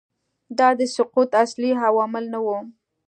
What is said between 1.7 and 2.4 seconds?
عوامل نه